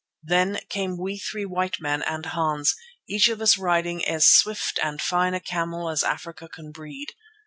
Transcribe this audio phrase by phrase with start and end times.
[0.23, 2.75] Then came we three white men and Hans,
[3.07, 7.09] each of us riding as swift and fine a camel as Africa can breed.